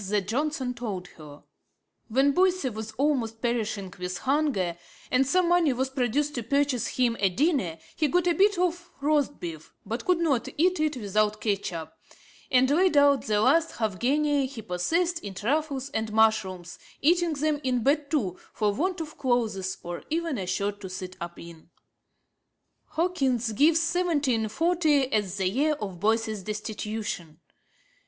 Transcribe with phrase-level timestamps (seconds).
[0.03, 1.43] 120) that Johnson told her,
[2.07, 4.75] 'When Boyse was almost perishing with hunger,
[5.11, 8.89] and some money was produced to purchase him a dinner, he got a bit of
[8.99, 11.99] roast beef, but could not eat it without ketch up;
[12.49, 17.61] and laid out the last half guinea he possessed in truffles and mushrooms, eating them
[17.63, 21.69] in bed too, for want of clothes, or even a shirt to sit up in.'
[22.85, 23.65] Hawkins (Life, p.
[24.01, 27.39] 159) gives 1740 as the year of Boyse's destitution.